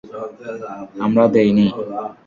আমরা 1.05 1.23
দেই 1.33 1.49
নি। 1.57 1.65